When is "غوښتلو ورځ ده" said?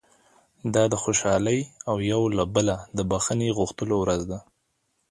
3.57-4.39